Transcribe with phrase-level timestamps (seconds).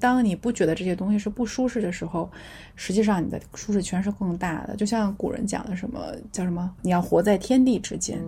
[0.00, 2.30] 当你不觉得这些东西是不舒适的时候，
[2.76, 4.76] 实际上你的舒适圈是更大的。
[4.76, 8.18] 就像古人讲的什么叫什么，你要活在天地之间。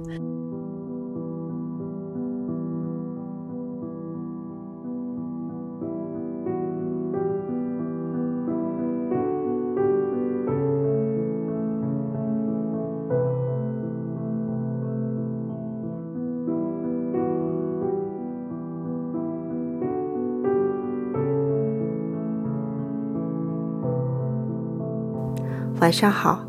[25.90, 26.46] 晚上好，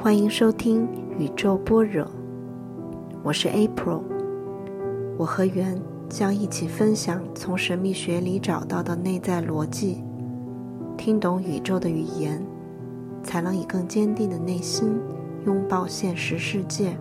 [0.00, 2.06] 欢迎收听宇宙般若，
[3.24, 4.00] 我是 April。
[5.18, 5.76] 我和圆
[6.08, 10.04] 将一起分享从神秘学里找到的内在逻辑，
[10.96, 12.40] 听懂宇宙的语言，
[13.24, 14.96] 才能以更坚定的内心
[15.46, 16.96] 拥抱现实世界。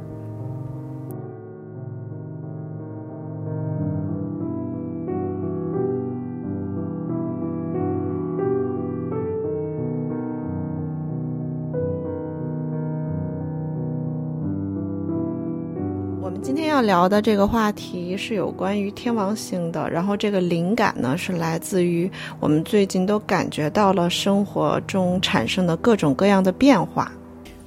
[16.86, 27.12] 聊的这个话题是有关于天王星的，然后这个灵感呢是来自于我们最近都感觉到了生活中产生的各种各样的变化，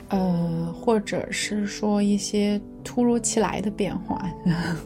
[0.09, 4.23] 呃，或者是说一些突如其来的变化，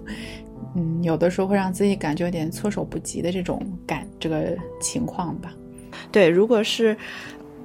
[0.74, 5.52] 嗯，有的时候会让自己感觉有点措手不及的这种感这个情况吧。
[6.10, 6.96] 对，如果是。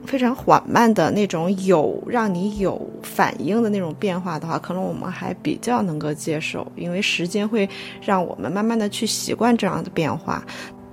[0.06, 7.68] 非常缓慢的那种有让你有反应的那种变化的话，可能我们还比较能够接受，因为时间会
[8.02, 10.44] 让我们慢慢的去习惯这样的变化。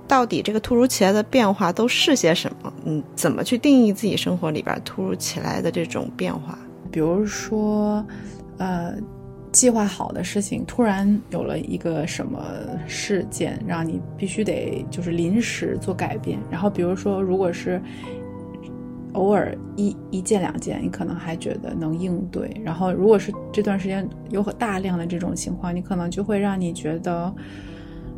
[0.07, 2.71] 到底这个突如其来的变化都是些什么？
[2.85, 6.57] 嗯，怎么去定义自己生活里边突如其来的这种变化？
[6.91, 8.05] 比如说，
[8.57, 8.93] 呃，
[9.51, 12.39] 计划好的事情突然有了一个什么
[12.85, 16.37] 事件，让你必须得就是临时做改变。
[16.51, 17.81] 然后，比如说，如果是
[19.15, 22.51] 偶尔一一件两件，你可能还觉得能应对。
[22.63, 27.33] 然后，如果是这段时间有很大量的这种情况，你可能就会让你觉得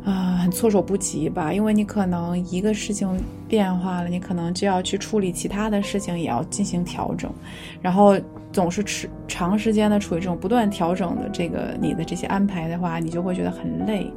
[0.04, 1.52] 啊很措手不及吧。
[1.52, 3.08] 因为你可能一个事情
[3.48, 7.32] 变化了，你可能就要去处理其他的事情，也要进行调整。
[7.80, 8.18] 然后
[8.52, 14.12] 总是持长时间的处于这种不断调整的这个你的这些安排的话，你就会觉得很累。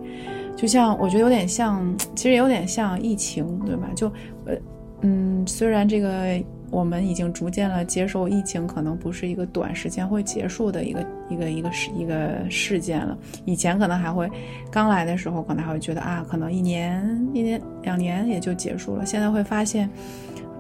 [0.55, 3.87] 就像我觉得有点像，其实有点像疫情，对吧？
[3.95, 4.07] 就
[4.45, 4.55] 呃
[5.01, 6.41] 嗯，虽然这个。
[6.71, 13.15] 我们已经逐渐了接受疫情可能不是一个短时间会结束的一个一个一个事一个事件了。
[13.43, 14.29] 以前可能还会，
[14.71, 19.05] 刚来的时候可能还会觉得啊，可能一年一年两年也就结束了。
[19.05, 19.89] 现在会发现，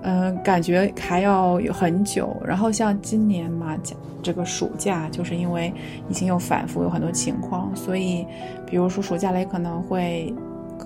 [0.01, 2.35] 嗯，感觉还要有很久。
[2.45, 3.77] 然后像今年嘛，
[4.21, 5.73] 这个暑假就是因为
[6.09, 8.27] 已经有反复有很多情况，所以
[8.69, 10.33] 比如说暑假里可能会。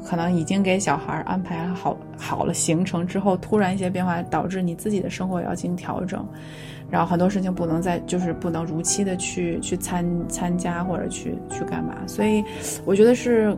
[0.03, 6.25] 可能已经给小孩安排好好了行程之后，突然一些变化导致你自己的生活也要进行调整，
[6.89, 12.43] 然后很多事情不能再就是不能如期的去去参参加或者去去干嘛，所以
[12.85, 13.55] 我觉得是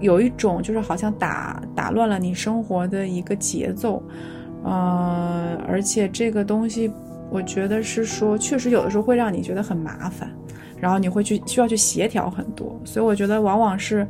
[0.00, 4.02] 有一种就是好像打打乱了你生活的一个节奏，
[4.62, 6.90] 呃，而且这个东西
[7.30, 10.30] 我觉得是说确实有的时候会让你觉得很麻烦，
[10.80, 14.06] 然后你会去需要去协调很多，所以我觉得往往是。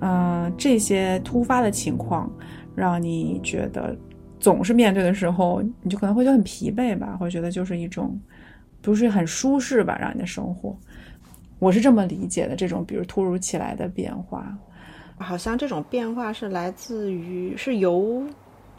[0.00, 2.30] 嗯，这些突发的情况，
[2.74, 3.96] 让你觉得
[4.38, 8.18] 总是面对的时候，你就可能会觉得很疲惫吧，会觉得就是一种
[8.80, 10.74] 不是很舒适吧，让你的生活，
[11.58, 12.56] 我是这么理解的。
[12.56, 14.56] 这种比如突如其来的变化，
[15.18, 18.22] 好像这种变化是来自于是由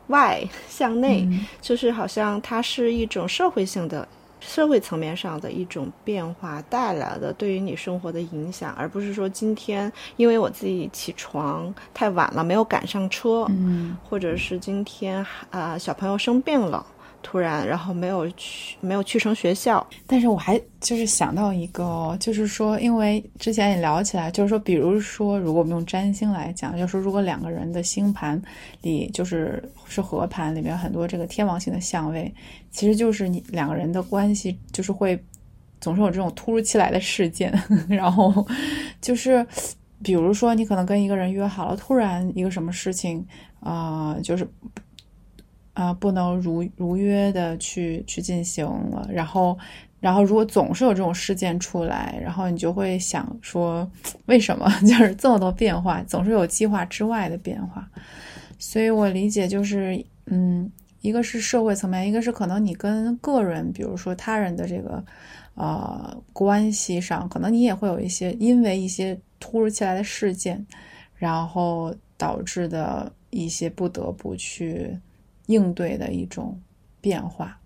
[0.08, 1.28] 外向内，
[1.62, 4.08] 就是好像它是一种社会性的。
[4.42, 16.86] 社会层面上的一种变化带来的对于你生活的影响，而不是说今天因为我自己起床太晚了没有赶上车，嗯，或者是今天啊小朋友生病了。
[17.24, 19.86] 突然，然后没有去，没有去成学校。
[20.06, 28.42] 但是我还就是想到一个，就是说，因为之前也聊起来，就是说，比如说，如果我们用占星来讲，就是说，如果两个人的星盘
[28.82, 32.34] 里就是是合盘，里面很多这个天王星的相位，
[32.72, 35.18] 其实就是你两个人的关系就是会
[35.80, 37.54] 总是有这种突如其来的事件，
[37.88, 38.46] 然后
[39.00, 39.46] 就是
[40.04, 43.26] 比如说，你可能跟一个人约好了，突然一个什么事情
[43.60, 44.48] 啊，就是。
[45.74, 49.08] 啊，不能如如约的去去进行了。
[49.12, 49.58] 然后，
[50.00, 53.90] 然后如果总是有这种事件出来，然后你就会想说，
[54.26, 57.90] 为什么 就是这么多变化，总是有计划之外的变化？
[58.60, 60.70] 所以我理解就是，嗯，
[61.02, 65.04] 一个是社会层面，一个是可能你跟个人，比如说他人的这个
[65.56, 70.66] 呃关系上，可能你也会有一些因为一些突如其来的事件，
[71.16, 73.12] 然后导致的。
[73.34, 74.94] 一些不得不去
[75.48, 76.60] 应对的一种
[77.00, 77.60] 变化，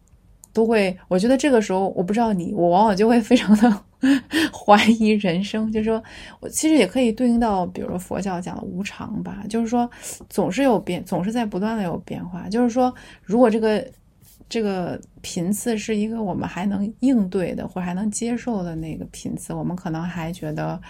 [0.54, 0.98] 都会。
[1.08, 3.84] 我觉得这个时候，我不知道你，我往往就会非常的
[4.52, 5.72] 怀疑人生。
[5.72, 6.04] 就是说
[6.40, 9.90] 我其实也可以对应到，比如说佛教讲的无常吧，就是说
[10.30, 12.50] 总是有变，总是在不断的有变化。
[12.50, 13.86] 就是说，如果这个
[14.48, 20.82] 这个频次是一个我们还能应对的，或者还能接受的那个频次，我们可能还觉得。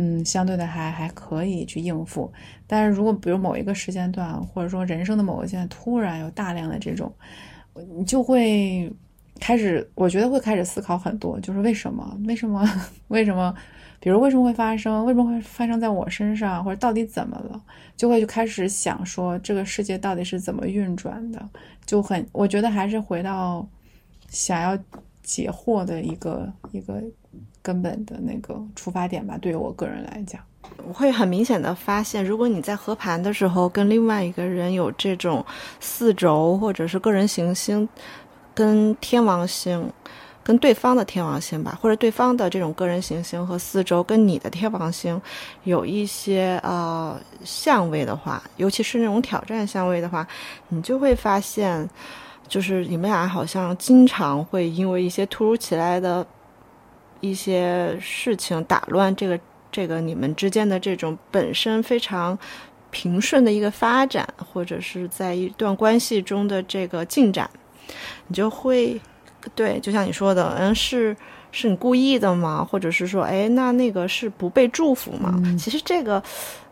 [0.00, 2.32] 嗯，相对的还还可以去应付，
[2.68, 7.12] 但是如果比如某一个时间段，或者说人生的某个阶段，突然有大量的这种，
[7.96, 8.88] 你就会
[9.40, 12.16] 开始，我觉得会开始思考很多，就是为什么？
[12.28, 12.64] 为什么？
[13.08, 13.52] 为什么？
[13.98, 15.04] 比如为什么会发生？
[15.04, 16.64] 为什么会发生在我身上？
[16.64, 17.60] 或者到底怎么了？
[17.96, 21.48] 就会就开始想说，这个世界到底是怎么运转的？
[21.84, 23.68] 就很，我觉得还是回到
[24.28, 24.78] 想要
[25.24, 27.02] 解惑的一个一个。
[27.62, 30.40] 根本的那个出发点吧，对于我个人来讲，
[30.86, 35.44] 我会很明显的发现，如果你在合盘的时候跟另外一个人有这种
[35.78, 37.86] 四轴或者是个人行星
[38.54, 39.92] 跟天王星，
[40.42, 45.20] 跟对方的天王星吧，或者对方的这种个人行星和四轴跟你的天王星
[45.64, 50.26] 有一些呃相位的话，尤其是那种挑战相位的话，
[50.68, 51.86] 你就会发现，
[52.48, 56.26] 就是你们俩好像经常会因为一些突如其来的。
[57.20, 59.38] 一些事情打乱这个
[59.72, 62.38] 这个你们之间的这种本身非常
[62.90, 67.48] 平顺的一个发展，或者是在一段关系中的这个进展，
[68.28, 69.00] 你就会
[69.54, 71.16] 对，就像你说的，嗯，是
[71.52, 72.64] 是你故意的吗？
[72.64, 75.34] 或者是说，哎，那那个是不被祝福吗？
[75.58, 76.22] 其实这个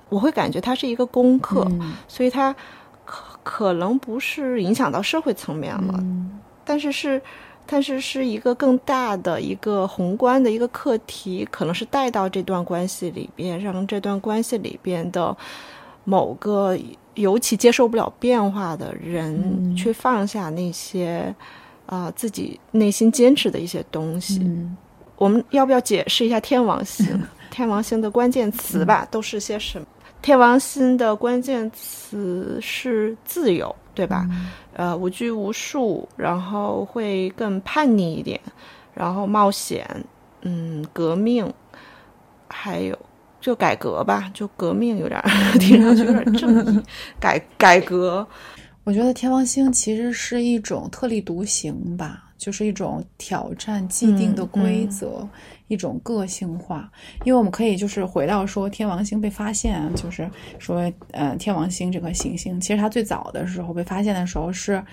[0.08, 1.66] 我会感觉它是一个功课，
[2.08, 2.54] 所以它
[3.04, 6.02] 可可能不是影响到社会层面了，
[6.64, 7.20] 但是是。
[7.66, 15.36] 但是是一个更大的一个宏观的一个课题，可能是带到这段关系里边，让这段关系里边的
[16.04, 16.78] 某个
[17.14, 21.34] 尤其接受不了变化的人，去放下那些
[21.86, 24.48] 啊自己内心坚持的一些东西。
[25.16, 27.20] 我们要不要解释一下天王星？
[27.50, 29.86] 天王星的关键词吧，都是些什么？
[30.20, 33.74] 天王星的关键词是自由。
[33.96, 34.28] 对吧？
[34.75, 38.38] 呃，无拘无束，然后会更叛逆一点，
[38.94, 39.88] 然后冒险，
[40.43, 41.50] 嗯，革命，
[42.46, 42.96] 还有
[43.40, 45.19] 就改革吧，就革命有点
[45.58, 46.82] 听上去有点正义，
[47.19, 48.25] 改改革。
[48.84, 52.25] 我觉得天王星其实是一种特立独行吧。
[52.37, 55.29] 就是一种挑战既定的规则，
[55.69, 56.91] 一种个性化。
[57.25, 60.29] 因为我们可以就是回到说天王星被发现，就是
[60.59, 64.85] 说呃天王星这颗行星，其实它最早的时候被发现的时候是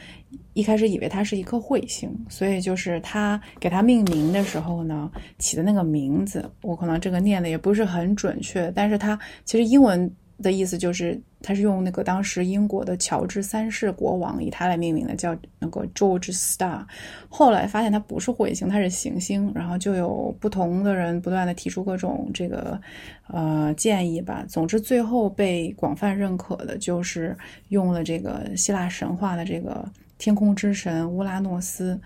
[0.54, 10.12] 一开始以为它是一颗彗星，所以就是它给它命名的时候呢，起的那个名字，我可能这个念的也不是很准确，但是它其实英文。
[10.44, 16.86] 的意思就是，他是用那个当时英国的乔治三世国王以他来命名的，叫那个 George Star。
[17.30, 22.80] 后来发现它不是彗星，它是行星，然后就有不同的人不断的提出各种这个
[23.28, 24.46] 呃建议吧。
[24.48, 27.36] 总之，最后被广泛认可的就是
[27.70, 29.84] 用了这个希腊神话的这个
[30.18, 32.00] 天空之神乌拉诺斯。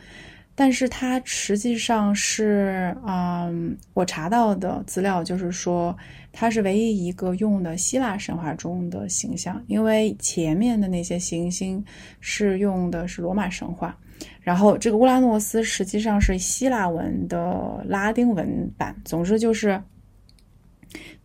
[0.60, 5.96] 但是它实际上是，嗯，我查到的资料就是说，
[6.32, 11.86] 它是唯一一个用的希腊神话中的形象，因为前面的那些行星
[12.20, 13.96] 是用的是罗马神话，
[14.42, 19.00] 然后这个乌拉诺斯实际上是希腊文的拉丁文版。
[19.06, 19.80] 总之就是，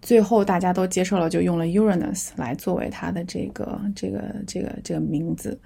[0.02, 5.58] 最后大家都接受了，就用了 Uranus 来作为它的这个这个这个这个名字。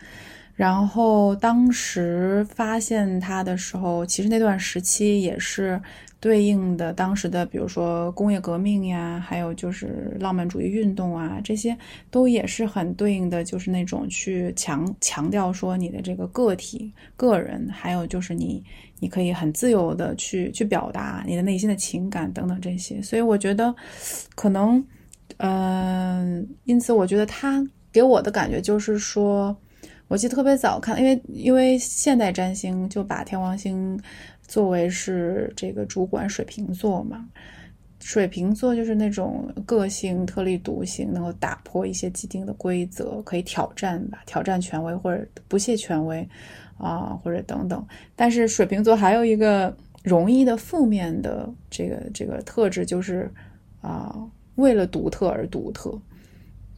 [0.57, 5.79] 然后当时发现它的时候，其实那段时期也是
[6.19, 11.77] 对应的当时的，比如说工业革命呀，还有就是浪漫主义运动啊，这些
[12.11, 18.65] 都也是很对应的，就是那种去强强调说你的这个个体、个人，还有就是你
[18.99, 23.03] 你可以很自由的去去表达你的内心的情感等等这些。
[23.03, 23.75] 所以我觉得，
[24.35, 24.83] 可能，
[25.37, 29.55] 嗯，因此我觉得他给我的感觉就是说。
[30.09, 34.01] 我记得特别早看，因为因为现代占星就把天王星
[34.47, 37.29] 作为是这个主管水瓶座嘛，
[38.01, 46.27] 水瓶座就是那种个性特立独行，能够打破一些既定的规则，可以挑战吧，挑战权威或者不屑权威
[46.79, 47.85] 啊，或者等等。
[48.15, 53.29] 但是水瓶座还有一个容易的负面的这个这个特质，就是
[53.81, 54.17] 啊，
[54.55, 56.01] 为了独特而独特。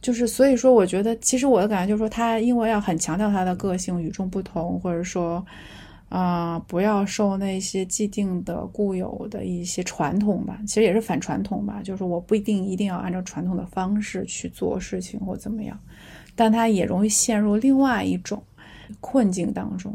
[0.01, 5.45] 就是所以说，我觉得其实我的感觉就是说，他因为要很强调他的个性与众不同，或者说，
[6.07, 11.81] 啊，不要受那些既定的固有的一些传统吧，其实也是反传统吧。
[11.83, 15.77] 就是我不一定一定要按照传统的方式去做事情或怎么样。
[16.35, 18.41] 但他也容易陷入另外一种
[19.01, 19.93] 困境当中。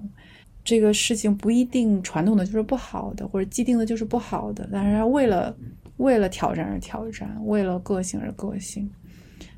[0.63, 5.57] 这个事情不一定传统的就是不好的，或者既定的就是不好的，但是他为了
[5.97, 8.91] 为了挑战而挑战，为了个性而个性。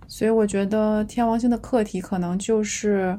[0.09, 3.19] 所以我觉得天王星的课题可能就是，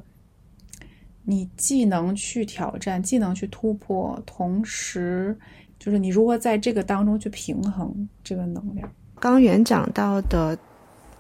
[1.24, 5.38] 你既能去挑战，既能去突破，同时
[5.78, 8.90] 就是你如何在这个当中去平衡这个能量。
[9.20, 10.58] 刚元讲到的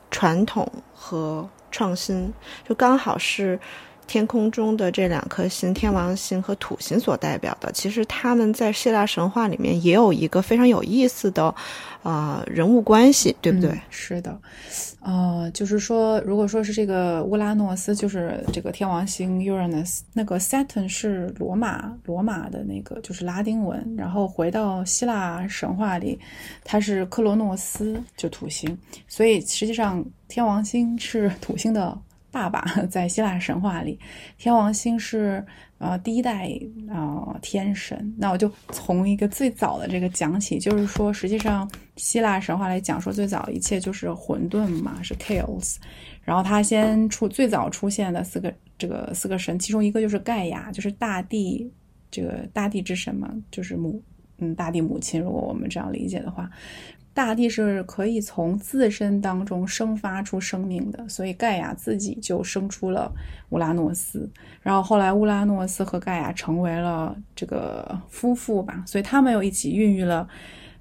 [0.09, 2.33] 传统和创新，
[2.67, 3.59] 就刚好是。
[4.07, 11.53] 天空中的这两颗星，天王星和土星所代表的，其实他们在希腊神话里面也有一个非常有意思的，
[12.03, 13.79] 呃，人物关系，对不对？
[13.89, 14.39] 是的，
[15.01, 26.17] 呃，就是说，如果说是这个乌拉诺斯，就是这个天王星 Uranus，那个 Saturn 是罗马罗马的那个，就是拉丁文，然后回到希腊神话里，
[26.63, 31.97] 它是克罗诺斯，就土星，所以实际上天王星是土星的。
[32.37, 33.99] 爸爸 在希腊神话里，
[34.37, 35.43] 天王星是
[35.79, 36.47] 呃第一代
[36.87, 38.13] 啊天神。
[38.15, 45.77] 那我就从一个最早的这个讲起，就是说，实际上希腊神话来讲说，最早一切就是混沌嘛，是 chaos。
[46.21, 51.67] 然后他先出最早出现的四个这个四个神，其中一个就是盖亚，就是大地
[52.11, 53.99] 这个大地之神嘛，就是母
[54.37, 55.19] 嗯大地母亲。
[55.19, 56.47] 如果我们这样理解的话。
[57.17, 63.11] 大地是可以从自身当中生发出生命的，所以盖亚自己就生出了
[63.49, 64.29] 乌拉诺斯，
[64.61, 70.27] 然后后来乌拉诺斯和盖亚成为了这个夫妇吧，所以他们又一起孕育了，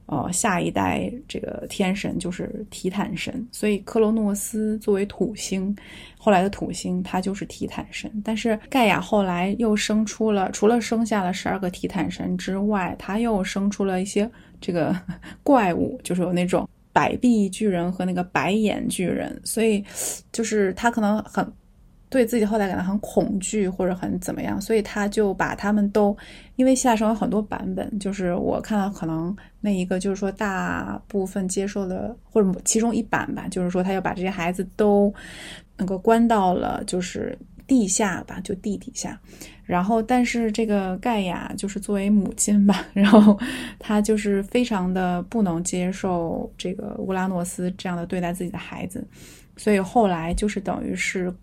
[0.06, 5.76] 呃，下一代这个天神就是提坦神，所以克罗诺斯作为土星，
[6.16, 14.30] 后来的土星他就是提坦神，但是盖亚后来又生出了，除了生下了十二个提坦神之外，他又生出了一些。
[14.58, 14.98] 这个
[15.44, 19.84] 怪物就是有那种百臂巨人和那个白眼巨人，所以
[20.32, 21.46] 就是他可能很
[22.08, 26.16] 对自己后代感到很恐惧或者很怎么样，所以他就把他们都，
[26.56, 35.12] 因为希腊神有很多版本，就是我看到可能那一个就是说大部分接受的或者其中一版吧，就是说他要把这些孩子都
[35.76, 39.20] 能够关到了就是地下吧，就地底下。
[39.64, 43.36] 然后，但是这个盖亚就是作为母亲吧， 然后
[43.80, 49.04] 她就是非常的不能接受这个乌拉诺斯这样的对待自己的孩子，
[49.56, 51.34] 所以后来就是等于是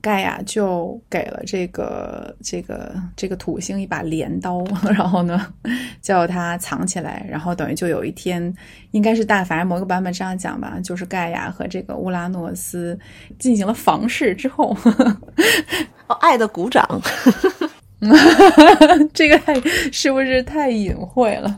[0.00, 4.64] 盖亚就给了这个这个这个土星一把镰刀，
[4.96, 5.46] 然后呢
[6.00, 8.52] 叫他藏起来，然后等于就有一天
[8.92, 12.98] 应该是大，反正某个版本这样讲吧，就是盖亚和这个乌拉诺斯
[13.38, 14.76] 进行了房事之后。
[16.08, 16.84] 哦爱的鼓掌，
[19.14, 19.54] 这个太
[19.92, 21.54] 是不是太隐晦了？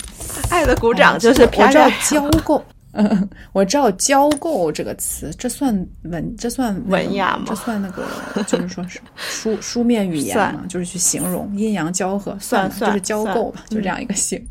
[0.50, 2.60] 爱的鼓掌就是我知道交媾，
[2.92, 7.44] 嗯， 我知道交媾这个词，这算文，这算文雅吗？
[7.46, 8.06] 这算那个，
[8.46, 14.46] 就是说是书 书面语言嘛，就是去形容阴阳交合，算算就是交媾吧，就这样一个形。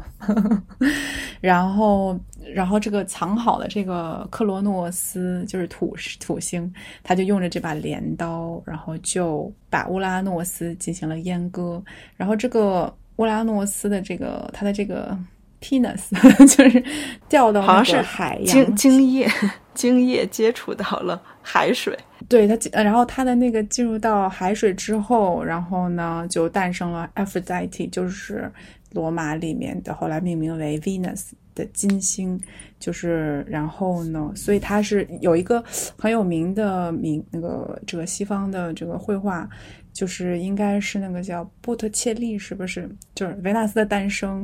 [1.39, 2.19] 然后。
[2.55, 6.69] 然后这个藏好的这个克罗诺斯就是土土星，
[7.01, 11.81] 他就用着这把镰刀，然后就把乌拉诺斯进行了阉割。
[12.17, 15.17] 然后这个乌拉诺斯的这个他的这个
[15.61, 16.09] penis
[16.55, 16.83] 就是
[17.29, 19.31] 掉到好像是海洋精精液
[19.73, 21.97] 精液接触到了海水。
[22.27, 28.51] 对他，然后它的那个进入到海水之后，然后呢就诞生了 Aphrodite，就是
[28.91, 31.29] 罗马里面的后来命名为 Venus。
[31.53, 32.39] 的金星，
[32.79, 35.61] 就是然后呢，所以它是有一个
[35.97, 39.45] 很有名的名，那个这个西方的这个绘画，
[39.93, 42.89] 就是应该是那个叫波特切利，是不是？
[43.13, 44.43] 就是维纳斯的诞生，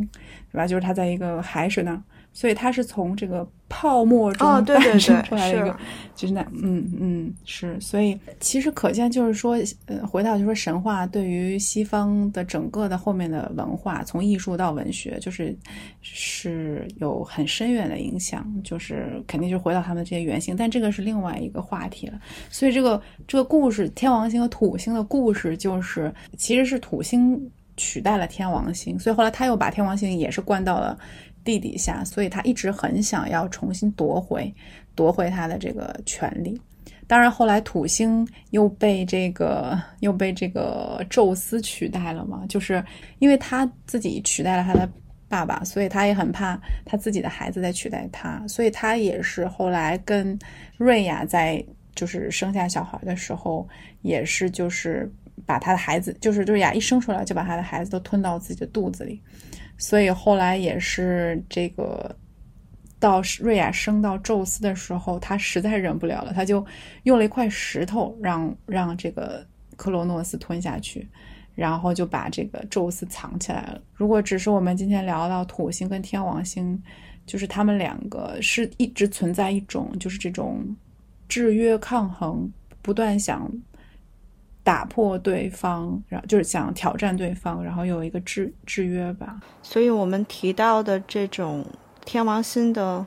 [0.51, 0.67] 对吧？
[0.67, 2.01] 就是他在一个海水那。
[2.37, 5.75] 所以它是从这个泡沫中 诞生出来的一个，
[6.15, 15.57] 就是那，嗯嗯是，所以其实可见就是说，呃，回到就说神话对于西方的整个的后面的文化，从艺术到文学，就是
[16.03, 22.19] 是有很深远的影响，就是肯定就回到他们这些原型，但这个是另外一个话题了。
[22.51, 30.95] 所以这个这个故事，天王星和土星的故事，就是其实是土星取代了天王星，所以后来他又把天王星也是关到了。
[31.47, 34.53] 地底下，所以他一直很想要重新夺回
[34.95, 36.59] 夺回他的这个权利。
[37.07, 42.83] 当然，后来土星又被这个又被这个宙斯取代了嘛，就是
[43.19, 44.89] 因为他自己取代了他的
[45.29, 50.37] 爸爸，所以他也很怕他自己的孩子再取代他，所以他也是后来跟
[50.75, 51.63] 瑞亚在
[51.95, 53.65] 就是生下小孩的时候，
[54.01, 55.09] 也是就是
[55.45, 59.21] 把他的孩子，就是瑞亚一生出来就把他的孩子都吞到自己的肚子里。
[59.77, 62.15] 所以后来也是这个
[62.99, 66.65] 到瑞亚升到宙斯的时候，他实在忍不了了，他就
[67.03, 71.07] 用了一块石头让让这个克罗诺斯吞下去，
[71.53, 73.79] 然后就把这个宙斯藏起来了。
[73.93, 76.81] 如果只是我们今天聊到土星跟天王星，
[77.27, 80.75] 就是他们两个是一直存在一种就是这种
[81.29, 83.51] 制约抗衡，不断想
[84.67, 89.39] 打破对方，然后就是想挑战对方，然后有一个制制约吧。
[89.63, 91.65] 所以我们提到的这种。
[92.09, 93.05] 天王星的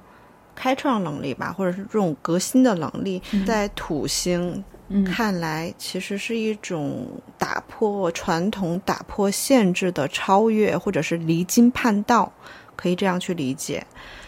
[0.55, 4.63] 开创能力吧，或者是这种革新的能力，在土星
[5.07, 7.07] 看来，其实是一种
[7.39, 12.31] 打破传统、打破限制的超越，或者是离经叛道，
[12.77, 13.83] 可以这样去理解。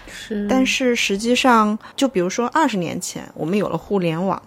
[0.06, 4.40] 是，但是实际上，就比如说二十年前，我们有了互联网。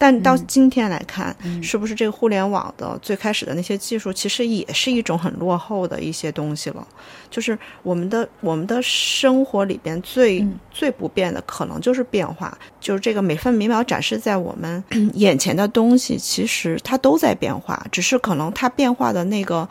[0.00, 6.88] 但到今天来看，是不是这个互联网的最开始的那些技术，其实也是一种很落后的一些东西了？
[7.28, 19.68] 就是我们的我们的生活里边最最不变的，可能就是变化，就是这个每分每秒展示在我们 眼前的东西，其实它都在变化，只是可能它变化的那个。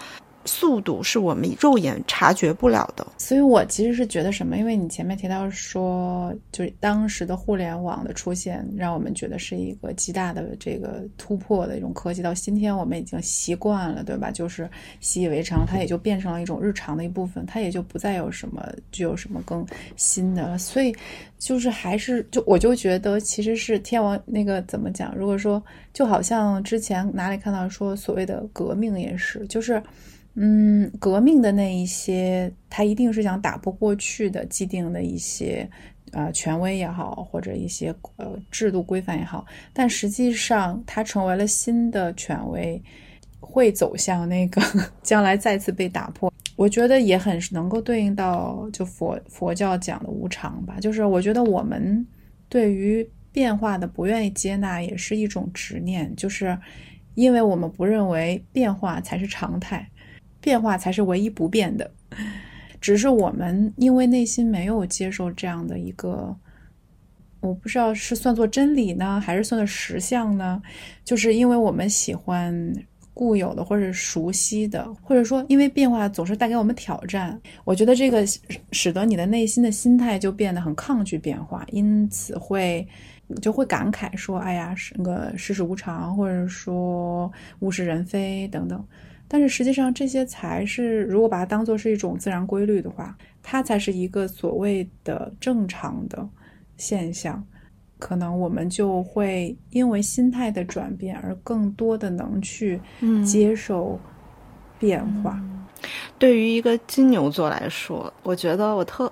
[0.49, 4.57] 速度是我们肉眼察觉不了的，所以我其实是觉得什么？
[4.57, 12.23] 因为你前面提到说，就是当时的互联网的出现，让我们觉得是一个极大的这个突破的一种科技。
[12.23, 14.31] 到今天我们已经习惯了，对吧？
[14.31, 14.67] 就是
[14.99, 19.63] 习以为常，它也就变成了一种日常的一部分，它也就不再有什么具有什么更
[19.95, 20.57] 新的。
[20.57, 20.95] 所以
[21.37, 25.15] 就是还是就我就觉得，其实是天王那个怎么讲？
[25.15, 25.61] 如果说
[25.93, 29.81] 就好像之前哪里看到说所谓的革命也是，就是。
[30.41, 35.69] 嗯，革命的那一些，他一定是想打破过去的既定的一些，
[36.13, 39.45] 呃，权威也好，或者一些呃制度规范也好。
[39.73, 42.81] 但实际上，他成为了新的权威，
[43.41, 44.61] 会走向那个
[45.03, 46.31] 将来再次被打破。
[46.55, 50.77] 我觉得也很能够对应到就佛佛教讲的无常吧。
[50.79, 52.07] 就是我觉得我们
[52.47, 56.57] 对于变化的不愿意接纳，也是一种执念，就是
[57.15, 59.85] 因为我们不认为变化才是常态。
[60.41, 61.89] 变化才是唯一不变的，
[62.79, 66.35] 只是我们因为内心没有接受这样的一个，
[67.41, 70.61] 我不知道是算作真理呢，还是算作实相呢？
[71.03, 72.73] 就是因为我们喜欢
[73.13, 78.25] 固有的或者熟悉的，或者说因为变化总是带给我们挑战，我觉得这个
[78.71, 82.87] 使得你的内心的心态就变得很抗拒变化，因此会
[83.41, 88.81] 就会感慨说：“哎呀，是那个世事无常，或者说物是人非等等。”
[89.29, 96.27] 但是实际上，这些才是如果把它当做是一种自然规律的话，它才是一个所谓的正常的
[96.75, 97.41] 现象。
[97.99, 102.81] 可能我们就会因为心态的转变而更多的能去
[103.23, 103.99] 接受
[104.79, 105.39] 变化。
[106.17, 109.11] 对于一个金牛座来说，我觉得我特。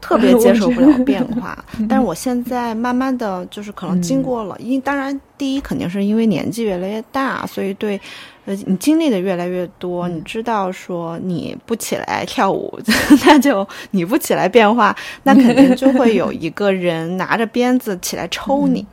[0.00, 1.56] 特别 接受不了变化，
[1.88, 8.00] 但是我现在慢慢的就是可能经过了，因当然第一肯定是因为年纪越来越大，所以对，
[8.44, 12.78] 呃，你经历的越来越多，你知道说你不起来 跳舞，
[13.26, 18.86] 那就你不起来变化，那肯定就会有一个人拿着鞭子起来抽你。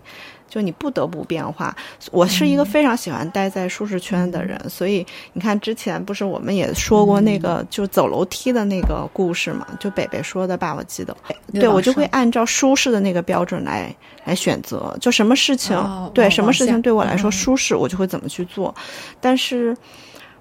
[0.55, 1.75] 就你不得不变化。
[2.13, 9.67] 我是一个非常喜欢待在舒适圈的人，所以你看之前不是我们也说过那个就走楼梯的那个故事嘛？
[9.81, 11.13] 就北北说的吧，我记得。
[11.53, 15.77] 对我就会按照舒适的那个标准来来选择，就什么事情
[16.13, 18.73] 对什么事情对我来说舒适，我就会怎么去做。
[19.19, 19.75] 但是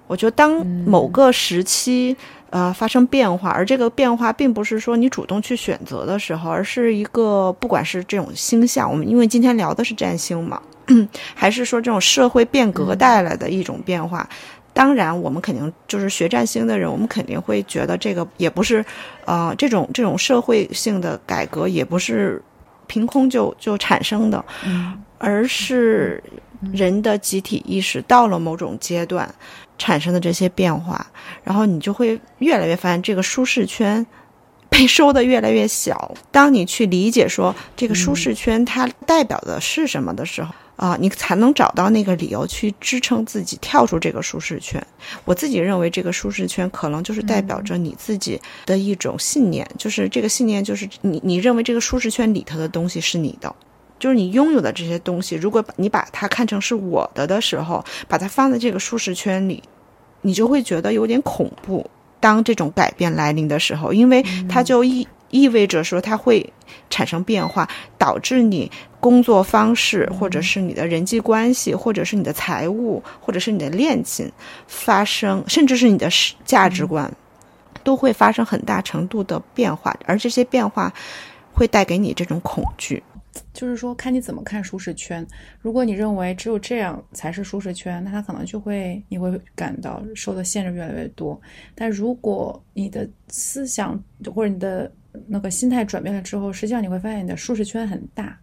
[0.07, 2.15] 我觉得当某个时期。
[2.55, 10.61] 呃，发生变化，而这个变化并不是说你主动去选择的时候，而是一个不管是这种星象，我们因为今天聊的是占星嘛，
[11.35, 14.25] 还是说这种社会变革带来的一种变化。
[14.73, 18.85] 当然，我们肯定就是学占星的人，我们肯定会觉得这个也不是，
[19.25, 22.41] 呃，这种这种社会性的改革也不是
[22.87, 24.45] 凭空就就产生的，
[25.17, 26.23] 而是
[26.71, 29.29] 人的集体意识到了某种阶段。
[29.77, 31.05] 产生的这些变化，
[31.43, 34.05] 然后你就会越来越发现这个舒适圈
[34.69, 36.15] 被收的越来越小。
[36.31, 44.85] 当你去理解说这个舒适圈它代表的是什么的时候，啊，你才能找到那个理由去支撑自己跳出这个舒适圈。
[45.23, 53.55] 我自己认为，这个舒适圈可能就是代表着你自己的一种信念，就是这个信念就是你你认为这个舒适圈里头的东西是你的。
[54.05, 59.63] 就是你拥有的这些东西，如果你把它看成是我的的时候，把它放在这个舒适圈里，
[60.21, 61.89] 你就会觉得有点恐怖。
[62.19, 66.53] 当这种改变来临的时候，因为它就意意味着说它会
[66.91, 74.31] 产生变化，导致你工作方式，或者是你的人际关系，或者是你的财务，或者是你的恋情
[74.67, 76.07] 发生，甚至是你的
[76.45, 77.11] 价值观，
[77.83, 80.93] 都会发生很大程度的变化，而这些变化。
[81.57, 83.01] 会带给你这种恐惧。
[83.53, 85.25] 就是说，看你怎么看舒适圈。
[85.59, 91.39] 如果你认为只有这样才是舒适圈，那它可能就会你会感到受的限制越来越多。
[91.73, 94.01] 但如果你的思想
[94.33, 94.91] 或者你的
[95.27, 98.37] 那个心态转变了之后，实际上你会发现你的舒适圈很大。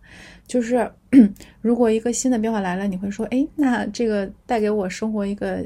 [0.46, 0.90] 就是
[1.61, 5.64] 如果一个新的变化来了，你会说：“哎，那这个带给我生活一个……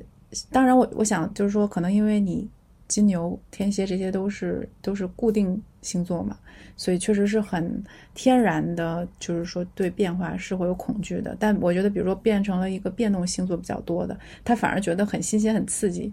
[0.50, 2.48] 当然，我我想就是说，可能因为你
[2.88, 6.36] 金牛、天蝎这些都是都是固定星座嘛。”
[6.78, 11.34] 所以确实是很天然的，就是说对变化是会有恐惧的。
[11.40, 16.12] 但我觉得，比如说变成了一个变动星座比较多的，他反而觉得很新鲜、很刺激，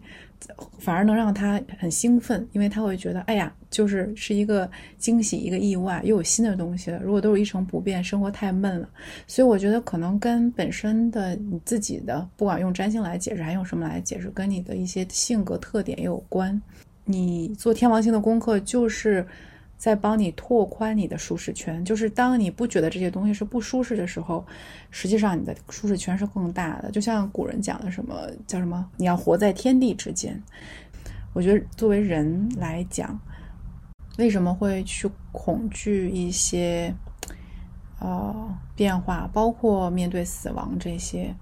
[0.79, 6.99] 反而能让他很兴奋，因为他会觉得，哎呀，就是是一个惊喜、一个意外，又有新的东西了。
[7.03, 8.89] 如果都是一成不变，生活太闷了。
[9.27, 16.61] 所以我觉得可能跟本身的你自己的，不管用占星来解释，还用什么来解释，跟你的一些性格特点也有关。
[17.05, 19.25] 你做天王星的功课就是。
[19.83, 24.45] 在帮你拓宽你的舒适圈，就是当你不觉得这些东西是不舒适的时候，
[24.91, 26.89] 实际上你的舒适圈是更大的。
[26.89, 30.41] 就像古人讲的什么叫什么，你要活在天地之间。
[31.33, 33.19] 我觉得作为人来讲，
[34.17, 36.95] 为什么会去恐惧一些
[37.99, 41.35] 呃变化，包括面对死亡这些，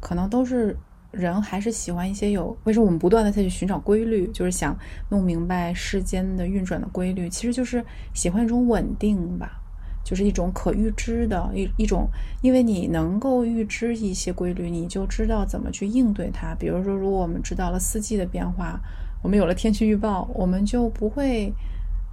[0.00, 0.74] 可能都是。
[1.12, 4.76] 人还是喜欢一些有，为什么我们不断的再去寻找规律，就是想
[5.10, 9.60] 弄明白世间的运转的规律，其实就是喜欢一种稳定吧，
[10.02, 12.08] 就是一种可预知的一一种，
[12.40, 16.54] 因为你能够预知一些规律，你就知道怎么去应对它。
[16.54, 18.80] 比如说，如果我们知道了四季的变化，
[19.22, 21.52] 我们有了天气预报，我们就不会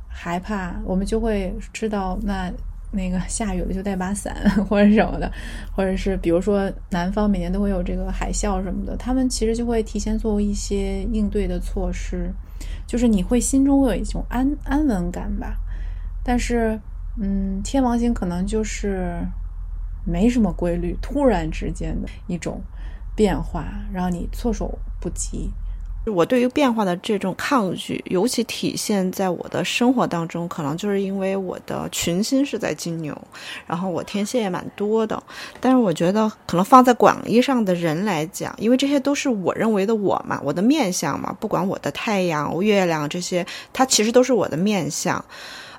[0.07, 2.51] 害怕，我们就会知道那。
[2.91, 4.35] 那个下雨了就带把伞
[4.67, 5.31] 或者什么的，
[5.75, 12.33] 或者是比如说南方每年都会有这个海啸什么的，他们其实就会提前做一些应对的措施，
[12.87, 15.55] 就是你会心中会有一种安安稳感吧。
[16.23, 16.79] 但是，
[17.19, 19.17] 嗯，天王星可能就是
[20.05, 22.61] 没什么规律，突然之间的一种
[23.15, 25.51] 变化，让你措手不及。
[26.05, 33.15] 我对于变化的这种抗拒，尤其体现在我的生活当中，可能就是因为我的群星是在金牛，
[33.67, 35.21] 然后我天蝎也蛮多的。
[35.59, 45.23] 但是我觉得，可能放在广义上的人来讲，因为这些都是我认为的我嘛，我的面相嘛，不管我的太阳、月亮这些，它其实都是我的面相。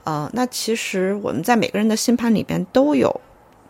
[0.04, 3.20] 呃，那其实我们在每个人的星盘里边都有。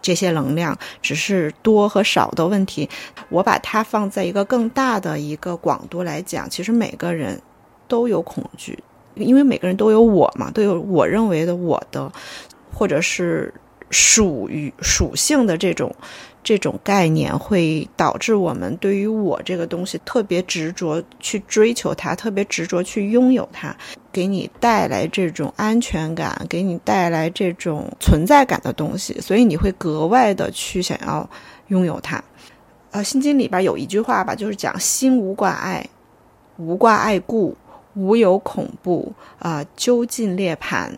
[0.03, 2.89] 这些能量只是多和少的问题，
[3.29, 7.41] 我把它放在一个更大的一个广度来讲，其实每个人
[7.87, 8.79] 都有恐惧，
[9.15, 12.11] 因为每个人都有我嘛，都有我认为的我的，
[12.73, 13.53] 或者是
[13.91, 15.95] 属于属性的这种。
[16.43, 23.77] 这种概念会导致我们对于我这个东西特别执着，去追求它，特别执着去拥有它，
[24.11, 31.29] 给你带来这种安全感，给你带来这种存在感的东西，所以你会格外的去想要
[31.69, 32.23] 拥有它。
[32.91, 35.87] 呃，《心经》里边有一句话吧，就是讲心无挂碍，
[36.57, 37.57] 无挂碍故，
[37.95, 40.91] 无有恐怖啊，究竟涅槃。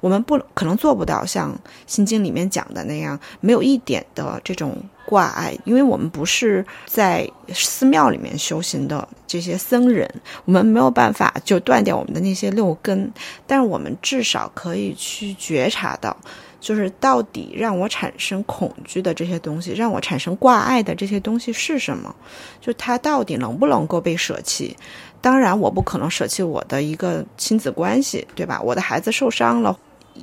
[0.00, 1.52] 我们不可能做不到像
[1.86, 10.08] 《心经》里面讲的那样，没有一点的这种挂碍，因为我们不是在寺庙里面修行的这些僧人，
[10.44, 13.10] 我们没有办法就断掉我们的那些六根，
[13.46, 16.16] 但是我们至少可以去觉察到，
[16.60, 22.14] 就是到底让我产生恐惧的这些东西，让我产生挂碍的这些东西是什么，
[22.60, 24.76] 就它到底能不能够被舍弃。
[25.22, 28.60] 当然，我不可能舍弃我的一个亲子关系，对吧？
[28.62, 29.78] 我的孩子受伤了，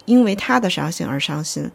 [0.05, 1.69] 因为他的伤心而伤心。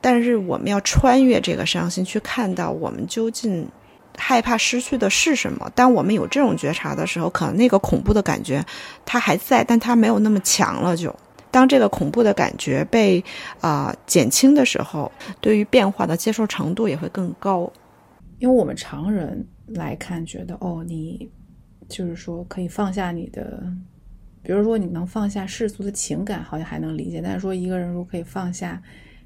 [0.00, 3.68] 但是，我们要穿越这个伤心，去看到我们究竟
[4.16, 5.70] 害怕失去的是什么。
[5.74, 8.64] 当我们有这种觉察的时候，可能那个恐怖的感觉
[9.04, 10.96] 它还在，但它没有那么强了。
[10.96, 11.14] 就
[11.50, 13.22] 当这个恐怖的感觉被
[13.60, 17.70] 啊减轻的时候，对于变化的接受程度也会更高。
[18.38, 21.30] 因为我们常人来看，觉得哦，你。
[21.92, 23.62] 就是说，可以放下你的，
[24.42, 27.20] 比如说你能放下世俗的情感，好像还能理解。
[27.22, 28.82] 但是说一个人如果可以放下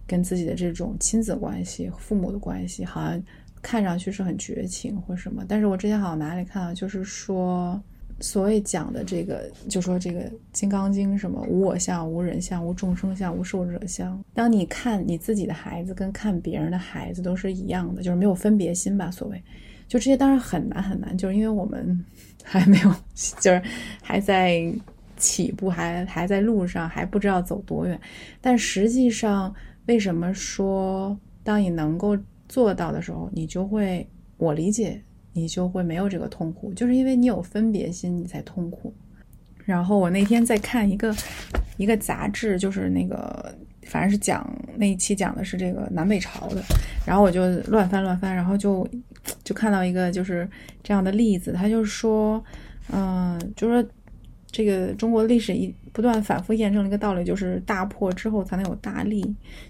[0.06, 3.22] 跟自己的这种亲子关系、父母的关系，好像
[3.62, 5.44] 看上去是很绝情或什么。
[5.46, 7.80] 但是我之前好像哪里看到，就是说
[8.20, 10.20] 所谓讲的这个，就说这个
[10.52, 14.22] 《金刚经》什么无我相、无人相、无众生相、无寿者相。
[14.34, 19.10] 当你看你自己的孩子跟看别人的孩子都是一样的，就是没有分别心吧？
[19.10, 19.42] 所谓，
[19.88, 22.04] 就这些当然很难很难，就是因为我们。
[22.48, 22.94] 还没有，
[23.40, 23.60] 就是
[24.02, 24.72] 还在
[25.16, 28.00] 起步，还还在路上，还不知道走多远。
[28.40, 29.52] 但实际上，
[29.86, 32.16] 为什么说当你能够
[32.48, 34.06] 做到的时候，你就会，
[34.36, 38.94] 我理解，你就会没有这个痛苦，就是因为你有分别心，你才痛苦。
[39.64, 41.12] 然后我那天在看一个
[41.76, 43.52] 一个杂志，就是那个
[43.86, 46.62] 反正是讲那一期讲的是这个南北朝的，
[47.04, 48.86] 然后我就乱翻乱翻，然后就
[49.44, 50.48] 就看到一个就是
[50.82, 52.42] 这样的例子，他就是说，
[52.92, 53.84] 嗯，就说
[54.50, 59.22] 这个中国历史一不断反复验证了一个道理，就是大破之后才能有大立，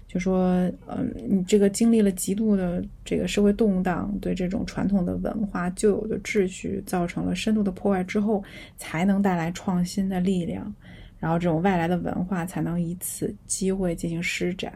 [0.07, 8.43] 就说，嗯，你这个经历了极度的这个社会动荡，对这种传统的文化旧有的秩序造成了深度的破坏之后，
[8.77, 10.73] 才能带来创新的力量。
[11.19, 14.71] 然后这种外来的文化才能以此机会进行施展，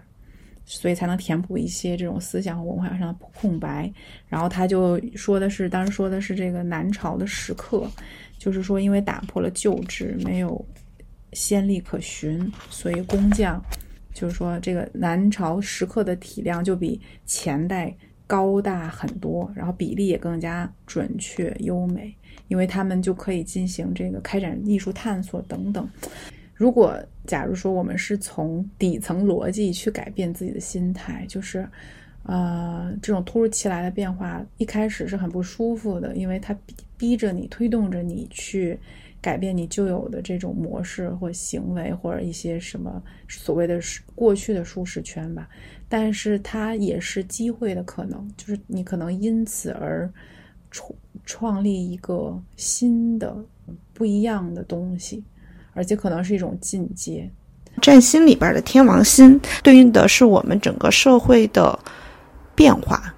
[0.66, 3.92] 所以才能填补一些这种思想和文化上的空白。
[4.28, 7.90] 然后他就说的是，当时说的是这个南朝的石刻，
[8.38, 10.66] 就是说因为打破了旧制，没有
[11.34, 13.64] 先例可循，所以工匠
[14.14, 17.96] 就是说这个南朝石刻的体量就比前代
[18.28, 22.16] 高大很多，然后比例也更加准确优美。
[22.48, 25.88] 因为他们就可以进行这个开展艺术探索等等。
[26.62, 26.96] 如果
[27.26, 31.68] 假如说我们是从底层逻辑去改变自己的心态，就是，
[32.22, 38.78] 呃，这种突如其来的变化一开始是很不舒服的，因为它逼逼着你、推动着你去
[39.20, 43.80] 改变你旧有的这种模式或行为，或者一些什么所谓的
[44.14, 45.50] 过去的舒适圈吧。
[45.90, 50.08] 但是它也是机会的可能，就是你可能因此而。
[50.74, 50.90] 创
[51.26, 53.36] 创立一个新的
[53.94, 55.22] 不一样的东西，
[55.74, 57.30] 而且可能是一种进阶。
[57.82, 61.78] 占星里边的天王星对应的是我们整个社会的
[62.54, 63.14] 变化，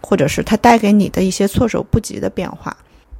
[0.00, 2.76] 或者是它带给你的一些措手不及的变化。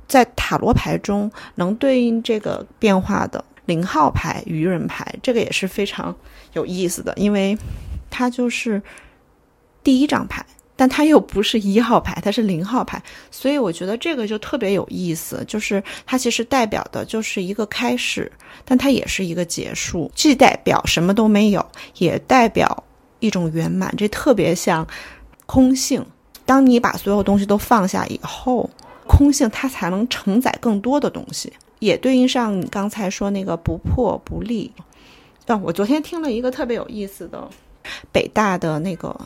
[0.07, 6.15] 在塔罗牌中，能对应这个变化的零号牌愚人牌，这个也是非常
[6.55, 7.59] 有意思的，因为
[8.09, 8.81] 它就是
[9.83, 10.47] 第一张牌。
[10.79, 15.45] 但它又不是一号牌，它是零号牌，所以我觉得这个就特别有意思。
[15.49, 18.31] 就是它其实代表的就是一个开始，
[18.65, 22.85] 但它也是一个结束，既代表什么都没有，也代表
[23.19, 23.93] 一种圆满。
[23.97, 24.87] 这特别像
[25.47, 26.07] 空性。
[26.47, 28.71] 当你把所有东西都放下以后，
[29.09, 34.71] 空性它才能承载更多的东西，也对应上你刚才说那个不破不立。
[35.47, 37.51] 啊，我昨天听了一个特别有意思的
[38.13, 39.19] 北大的那个。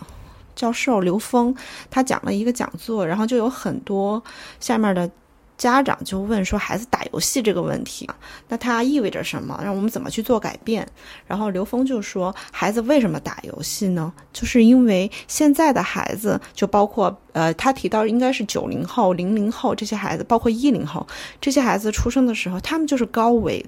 [0.55, 1.55] 教授刘峰，
[1.91, 4.23] 他讲了一个讲座，然后就有很多
[4.61, 5.11] 下面的
[5.59, 8.09] 家长就问说，孩子打游戏这个问题，
[8.49, 9.61] 那它意味着什么？
[9.63, 10.85] 让我们怎么去做改变？
[11.25, 14.13] 然后刘峰就说，孩子为什么打游戏呢？
[14.33, 21.07] 就是因为现在的孩子，就包括呃，他提到应该是九零后、零零后这些孩子，包括一零后
[21.41, 23.65] 这些孩子出生的时候，他们就是高维、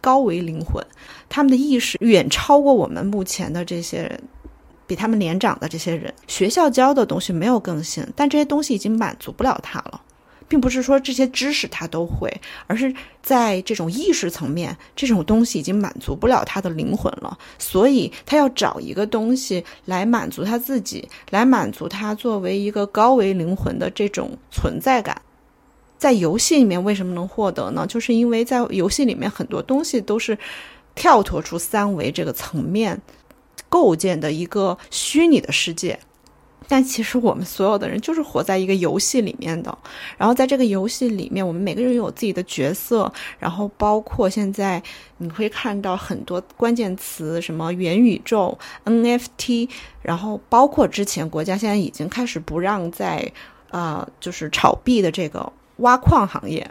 [0.00, 0.84] 高维灵魂，
[1.28, 4.22] 他们的意识远超过我们目前的这些人。
[4.86, 10.00] 比他们年长的这些人，学校教的东西没有更新，但这些东西已经满足不了他了，
[10.46, 12.32] 并不是说这些知识他都会，
[12.68, 25.20] 而是在这种意识层面，这种东西已经满足不了他的灵魂了，所以他要找一个东西来满足他自己，来满足他作为一个高维灵魂的这种存在感。
[25.98, 27.86] 在游戏里面为什么能获得呢？
[27.86, 30.38] 就是因为在游戏里面很多东西都是
[30.94, 33.00] 跳脱出三维这个层面。
[33.76, 35.98] 构建的一个虚拟的世界，
[36.66, 39.76] 但其实我们所有的人就是活在一个游戏里面的。
[40.16, 43.12] 然后在这个游戏里面，我们每个人有自己的角色。
[43.38, 44.82] 然后包括现在
[45.18, 49.68] 你会看到很多关键词，什么元宇宙、NFT，
[50.00, 53.30] 然后包括之前国家现在已经开始不让在
[53.68, 56.66] 呃就是炒币的这个挖矿行业，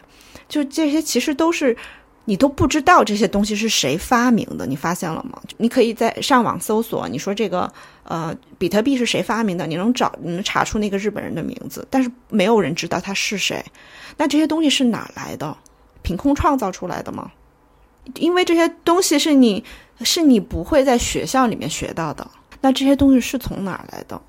[0.49, 1.77] 就这些其实都是。
[2.25, 5.39] 你都不知道这些东西是谁发明的，你发现了吗？
[5.57, 7.71] 你可以在上网搜索，你说这个
[8.03, 13.63] 呃比特币是谁发明的，你能找你能查出那个日本人的名字，但是没有人知道他是谁。
[14.17, 15.55] 那这些东西是哪来的？
[16.01, 17.31] 凭空创造出来的吗？
[18.15, 19.63] 因为这些东西是你
[20.01, 22.27] 是你不会在学校里面学到的。
[22.61, 24.19] 那这些东西是从哪来的？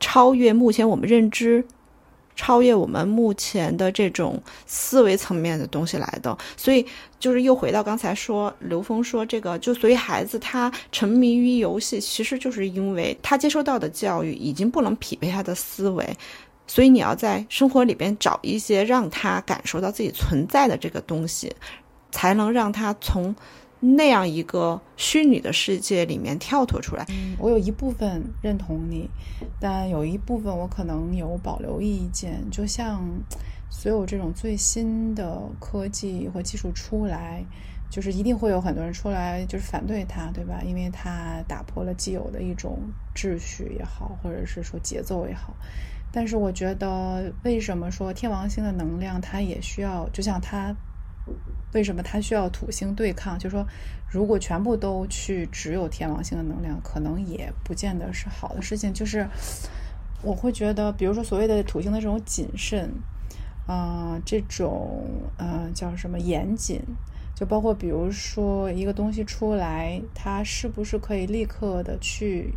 [0.00, 1.64] 超越目前我们认知。
[2.34, 6.84] 超越我们目前的这种思维层面的东西来的，所以
[7.20, 16.16] 就是又回到刚才说，刘峰说这个，就所以孩子他沉迷于游戏，其实就是因为他接收到的教育已经不能匹配他的思维，
[16.66, 21.54] 所以你要在生活里边找一些让他感受到自己存在的这个东西，
[22.10, 23.34] 才能让他从。
[23.84, 27.04] 那样一个虚拟的世界里面跳脱出来，
[27.36, 29.10] 我有一部分认同你，
[29.58, 32.48] 但有一部分我可能有保留意见。
[32.48, 33.02] 就像
[33.68, 37.44] 所有这种最新的科技或技术出来，
[37.90, 40.62] 就是一定会有很多人出来就是反对它，对吧？
[40.64, 42.78] 因为它打破了既有的一种
[43.16, 45.56] 秩序也好，或者是说节奏也好。
[46.12, 50.72] 但是我觉得，为什么说天王星的能量它也需要，就像它。
[51.72, 53.38] 为什么它需要土星对抗？
[53.38, 53.66] 就是说，
[54.10, 58.92] 如果全部都去只有天王星的能量，可能也不见得是好的事情。
[58.92, 59.26] 就是
[60.22, 62.90] 我会觉得，比如说所谓的土星的这种谨慎，
[63.66, 65.04] 啊，这种
[65.38, 66.82] 呃叫什么严谨，
[67.34, 72.52] 就包括比如说一个东西出来，它是不是可以立刻的去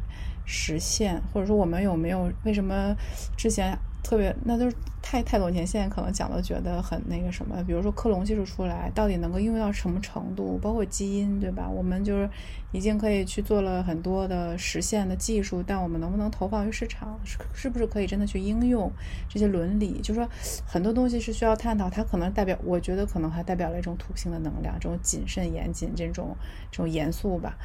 [0.46, 2.96] 实现，或者说我们有没有为什么
[3.38, 3.78] 之前。
[4.06, 10.60] 特别，那都是太太多年，现在可能讲的觉得很那个什么，比如说克隆技术出来，到底能够应用到什么程度？
[10.62, 11.68] 包括基因，对吧？
[11.68, 12.30] 我们就是
[12.72, 17.20] 已经可以去做了很多的实现的技术，但我们能不能投放于市场？
[17.24, 18.92] 是是不是可以真的去应用
[19.28, 20.00] 这些伦理？
[20.02, 20.30] 就是说
[20.68, 26.38] 很多东西是需要探讨，它可能代表，我觉得可能还代表了一种土星的能量，这种谨慎严谨，这种
[26.70, 27.58] 这种严肃吧。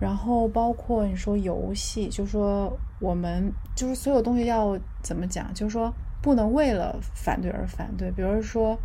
[0.00, 8.10] 然后包括你说游戏，就说我们就是所有东西要怎么讲，就是说不能为了反对而反对。
[8.10, 8.76] 比如说，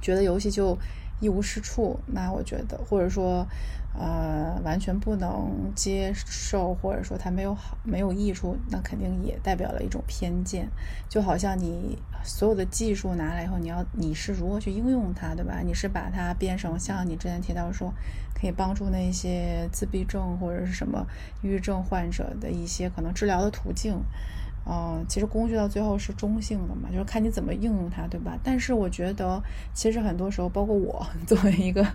[0.00, 0.76] 觉得游戏就
[1.20, 3.46] 一无是处，那我觉得，或者说。
[3.92, 10.68] 呃，完全不能接受，或者说它没有好、没有益处，那肯定也代表了一种偏见。
[11.08, 15.60] 就好像你所有的技术拿来以后，你要你是如何去应用它，对吧？
[15.66, 17.92] 你是把它变成像你之前提到说，
[18.32, 21.04] 可以帮助那些自闭症或者是什么
[21.42, 24.00] 抑郁症患者的一些可能治疗的途径。
[24.64, 28.38] 呃，其实工具到最后是中性的嘛，就是看你怎么应用它，对吧？
[28.42, 29.42] 但是我觉得，
[29.72, 31.86] 其实很多时候，包括我 作为一个。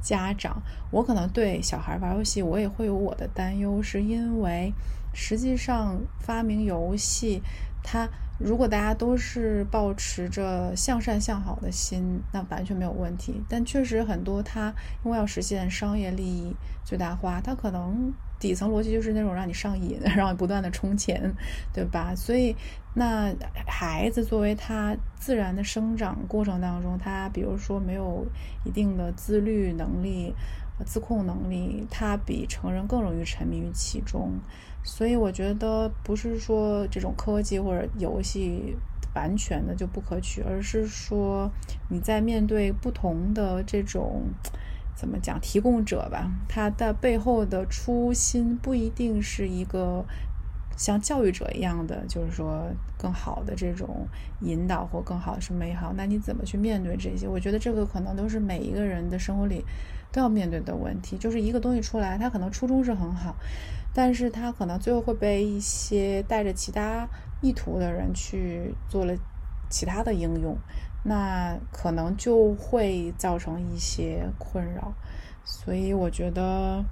[0.00, 4.72] 家长，我可能对小孩玩游戏，我也会有我的担忧，是因为
[5.12, 7.42] 实际上发明游戏，
[7.84, 13.42] 它如果大家都是保持着向善向好的心，那完全没有问题。
[13.46, 18.14] 但确实很多，它因为要实现商业利益最大化，它可能。
[18.38, 21.34] 底层逻辑就是那种让你上瘾，让你不断的充钱，
[21.72, 22.14] 对吧？
[22.14, 22.54] 所以，
[22.94, 23.34] 那
[23.66, 28.24] 孩子作为他自然的生长过程当中，他比如说没有
[28.64, 30.32] 一定的自律能力、
[30.86, 34.32] 自控能力，他比成人更容易沉迷于其中。
[34.84, 38.76] 所以，我觉得不是说这种科技或者游戏
[39.14, 41.50] 完全的就不可取，而是说
[41.88, 44.22] 你在面对不同的这种。
[44.98, 45.38] 怎么讲？
[45.40, 50.04] 提供者吧，他的背后的初心不一定是一个
[50.76, 52.66] 像教育者一样的，就是说
[52.98, 54.08] 更好的这种
[54.40, 55.92] 引导或更好的是美好。
[55.96, 57.28] 那你怎么去面对这些？
[57.28, 59.64] 我觉得这个可能都是每一个人的生活里
[60.10, 61.16] 都要面对的问题。
[61.16, 63.36] 就是一个东西出来，它可能初衷是很好，
[63.94, 67.08] 但是它可能最后会被一些带着其他
[67.40, 69.14] 意图的人去做了
[69.70, 70.58] 其他的应用。
[71.04, 74.92] 那可能就会造成一些困扰，
[75.44, 76.84] 所以我觉得，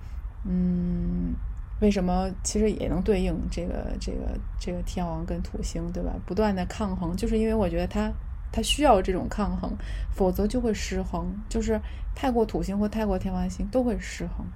[0.45, 1.35] 嗯，
[1.81, 6.13] 为什么其实也能对应这个这个这个天王跟土星，对吧？
[6.25, 8.11] 不断的抗衡，就是因为我觉得它
[8.53, 9.73] 它需要这种抗衡，
[10.11, 11.81] 否则就会失衡，就是
[12.15, 14.47] 太过土星或太过天王星都会失衡。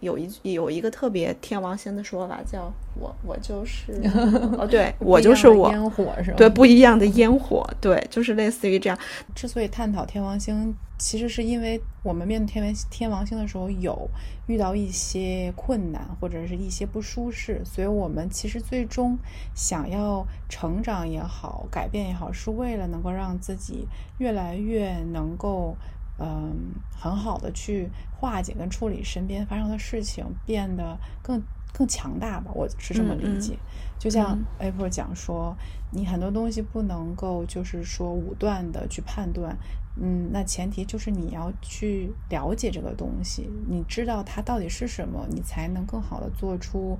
[0.00, 3.92] 有一有一个特别天王星的说法，叫我我就是
[4.56, 6.36] 哦，对我就是我烟火是吧？
[6.36, 8.98] 对，不一样的烟火，对，就是类似于这样。
[9.34, 14.08] 之所以探讨天王星，其实是因为我们面对天王天王星的时候，有
[14.46, 19.18] 遇到一些困难或者是一些不舒适，所以我们其实最终
[19.54, 23.86] 想要成长也好，改变也好，是为了能够让自己
[24.18, 25.76] 越来越能够。
[26.18, 33.56] 嗯，很好的去化解跟处理身边发生的事情，变得更更强大吧，我是这么理解。
[33.98, 35.56] 就像 April 讲说，
[35.92, 39.56] 你很多东西不能够就是说武断的去判断，
[40.00, 46.98] 嗯，那前提就是你要去了解这个东西，你知道它到底是什么，你才能更好的做出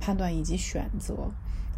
[0.00, 1.30] 判断以及选择。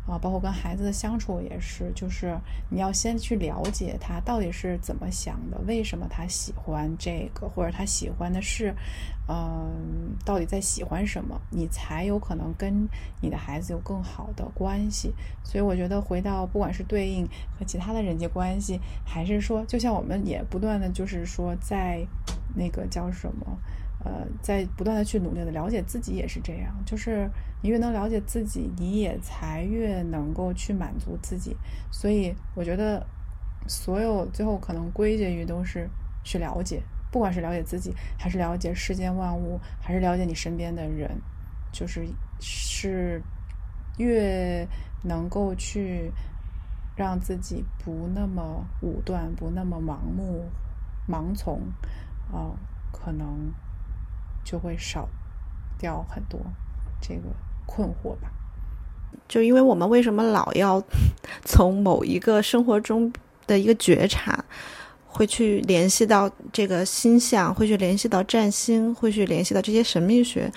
[0.07, 2.39] 啊，包括跟孩子的相处也是，就是
[2.71, 8.73] 你要先去了解他到底是怎么想的，为什么他喜欢这个，或者他喜欢的是，
[9.29, 12.89] 嗯，到底在喜欢什么，你才有可能跟
[13.21, 15.13] 你的孩子有更好的关系。
[15.43, 17.27] 所以我觉得回到不管是对应
[17.59, 22.07] 和其他的人际关系，还是说，就像我们也不断的就是说在
[22.55, 23.59] 那个叫什么。
[24.07, 27.29] 呃，在不断的去努力的了解自己也是这样，就是
[27.61, 31.57] 你越能了解自己，你也才越能够去满足自己。
[31.91, 33.05] 所以我觉得，
[33.67, 35.91] 所有最后可能归结于都是
[36.23, 36.81] 去了解，
[37.11, 41.11] 不管是了解自己，还是了解世间万物，还是了解你身边的人，
[41.73, 42.07] 就是
[42.39, 43.21] 是
[43.99, 44.65] 越
[45.03, 46.13] 能够去
[46.95, 50.45] 让自己不那么武断，不那么盲目、
[51.09, 51.61] 盲从
[52.33, 52.55] 啊，
[52.93, 53.53] 可能。
[54.47, 55.09] 就会少
[55.77, 56.41] 掉很多
[57.03, 57.23] 这个
[57.67, 58.31] 困惑吧。
[59.29, 60.81] 就因为我们为什么老要
[61.45, 63.13] 从某一个生活中
[63.47, 64.45] 的一个觉察，
[65.07, 70.53] 会去联系到这个星象，会去联系到占星，会去联系到这些神秘学。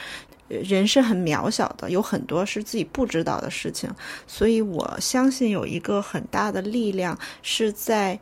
[0.47, 3.89] 人是很渺小的，有很多是自己不知道的事情，
[4.25, 8.19] 所以我相信有一个很大的力量是在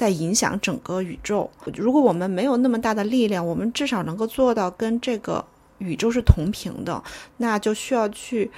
[0.00, 1.50] 在影响整个宇宙。
[1.74, 5.44] 如果我们没有那么大的力量，我们至少能够做到跟这个
[5.76, 7.02] 宇宙是同频的，
[7.36, 8.50] 那就需要去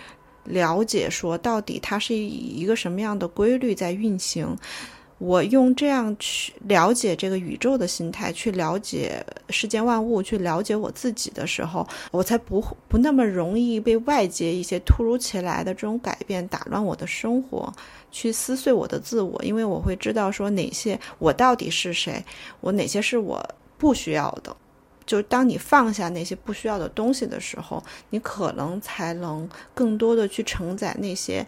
[0.45, 4.57] 了解说，到底它是以一个什么样的规律在运行。
[5.19, 17.73] 我用这样去了解这个宇宙的心态，去了解世间万物，去了解我自己的时候，我才不不那么容易被外界一些突如其来的这种改变打乱我的生活，
[18.13, 19.43] 去撕碎我的自我。
[19.43, 22.25] 因为我会知道说哪些我到底是谁，
[22.61, 23.45] 我哪些是我
[23.77, 24.57] 不需要的。
[25.05, 31.45] 就当你放下那些不需要的东西的时候，你可能才能更多的去承载那些。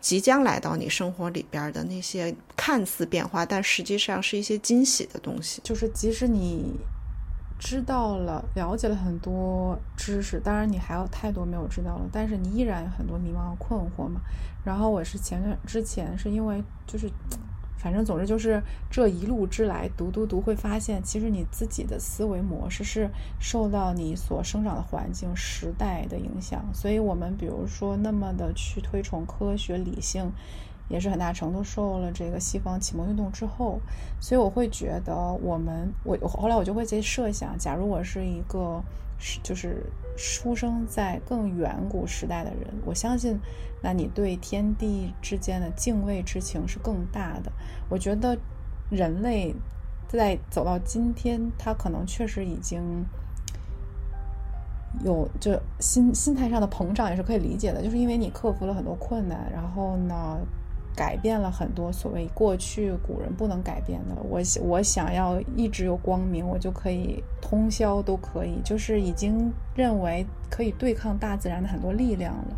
[0.00, 5.60] 即将来到你生活里边的那些看似变化，但实际上是一些惊喜的东西。
[5.64, 6.72] 就是即使你
[7.58, 14.20] 知道了、了解了很多知识，当然你还有太多没有知道了，但是你依然有很多迷茫和困惑嘛。
[14.64, 17.10] 然后我是前段之前是因为就是。
[17.80, 26.60] 反正总之就是这一路之来读读读，会发现其实你自己的思维模式是受到你所生长的环境、时代的影响。
[26.74, 30.28] 所以，我们比如说那么的去推崇科学理性，
[30.88, 33.80] 也是很大程度受了这个西方启蒙运动之后。
[34.20, 38.82] 所以，我会觉得我们我后来我就会在设想，假如我是一个。
[39.20, 39.84] 是，就是
[40.16, 43.36] 出生在更远古时代的人，我相信，
[43.82, 47.50] 那你对天地之间的敬畏之情是更大的。
[47.88, 48.38] 我觉得
[48.90, 49.52] 人类
[50.06, 53.04] 在走到今天，他可能确实已经
[55.04, 60.38] 有就心心态上的膨胀，也是可以理解的，就是因为你克服了很多困难，然后呢。
[60.98, 64.16] 改变了很多所谓过去古人不能改变的。
[64.28, 72.56] 我我想要一直有光明，我就可以通宵都可以，就是已经认为可以对抗大自然的很多力量了。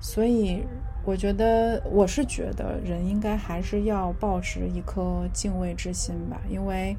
[0.00, 0.64] 所以
[1.04, 6.96] 我觉得，我是觉得人应该还是要保持一颗敬畏之心吧，因为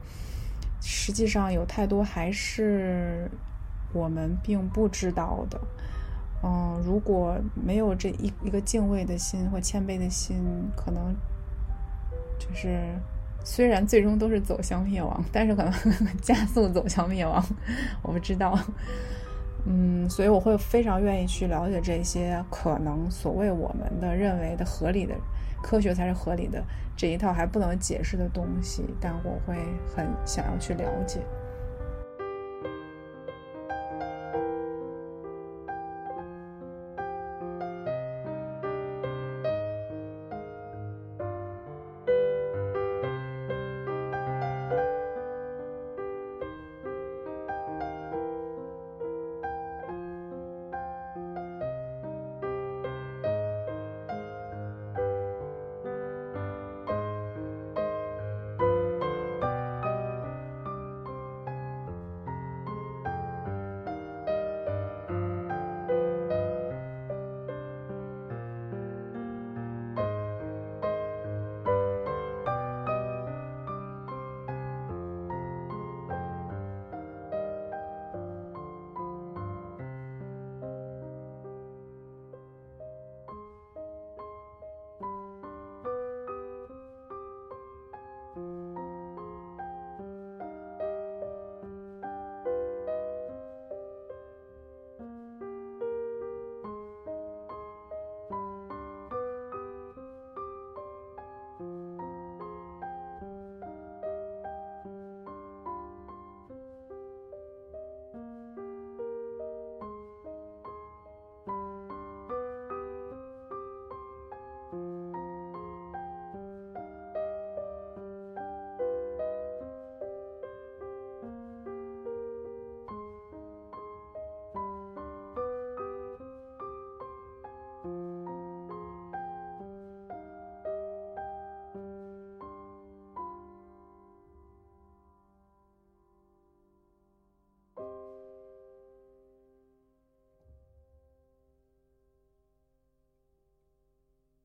[0.82, 3.30] 实际上有太多还是
[3.92, 5.60] 我们并不知道的。
[6.44, 10.38] 嗯，如果没有这一一个敬畏的心或谦卑的心，
[10.76, 11.16] 可能
[12.38, 12.80] 就是
[13.44, 15.74] 虽然最终都是走向灭亡，但是可能
[16.22, 17.44] 加速走向灭亡。
[18.04, 18.58] 我不知道，
[19.66, 25.16] 嗯，所以我会非常愿意去了解这些可能所谓我们的认为的合理的
[25.64, 26.64] 科学才是合理的
[26.96, 29.56] 这一套还不能解释的东西，但我会
[29.96, 31.20] 很想要去了解。